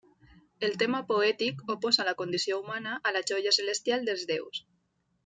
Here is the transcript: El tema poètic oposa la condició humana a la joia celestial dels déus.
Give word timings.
El 0.67 0.71
tema 0.83 1.01
poètic 1.11 1.61
oposa 1.75 2.07
la 2.09 2.15
condició 2.23 2.57
humana 2.63 2.97
a 3.11 3.15
la 3.19 3.23
joia 3.33 3.55
celestial 3.59 4.09
dels 4.09 4.25
déus. 4.35 4.65